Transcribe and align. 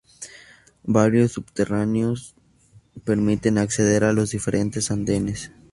Varios 0.87 1.33
subterráneos 1.33 2.33
permiten 3.03 3.59
acceder 3.59 4.03
a 4.03 4.13
los 4.13 4.31
diferentes 4.31 4.89
andenes. 4.89 5.51